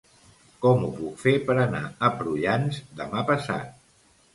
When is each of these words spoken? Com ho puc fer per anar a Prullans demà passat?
Com 0.65 0.85
ho 0.87 0.89
puc 1.01 1.21
fer 1.25 1.35
per 1.51 1.57
anar 1.67 1.85
a 1.87 2.13
Prullans 2.19 2.85
demà 3.05 3.27
passat? 3.33 3.77